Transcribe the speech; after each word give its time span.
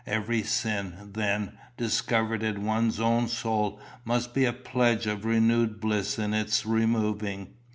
Every 0.07 0.41
sin, 0.41 1.11
then, 1.13 1.59
discovered 1.77 2.41
in 2.41 2.65
one's 2.65 2.99
own 2.99 3.27
soul 3.27 3.79
must 4.03 4.33
be 4.33 4.45
a 4.45 4.51
pledge 4.51 5.05
of 5.05 5.25
renewed 5.25 5.79
bliss 5.79 6.17
in 6.17 6.33
its 6.33 6.65
removing. 6.65 7.53